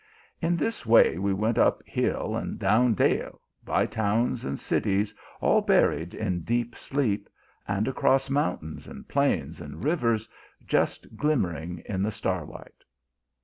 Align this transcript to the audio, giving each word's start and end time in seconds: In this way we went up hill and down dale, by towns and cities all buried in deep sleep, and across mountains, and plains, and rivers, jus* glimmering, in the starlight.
In 0.41 0.57
this 0.57 0.83
way 0.83 1.19
we 1.19 1.31
went 1.31 1.59
up 1.59 1.83
hill 1.85 2.35
and 2.35 2.57
down 2.57 2.95
dale, 2.95 3.39
by 3.63 3.85
towns 3.85 4.43
and 4.43 4.57
cities 4.57 5.13
all 5.41 5.61
buried 5.61 6.15
in 6.15 6.41
deep 6.41 6.75
sleep, 6.75 7.29
and 7.67 7.87
across 7.87 8.27
mountains, 8.27 8.87
and 8.87 9.07
plains, 9.07 9.61
and 9.61 9.83
rivers, 9.83 10.27
jus* 10.65 10.97
glimmering, 11.15 11.83
in 11.85 12.01
the 12.01 12.09
starlight. 12.11 12.83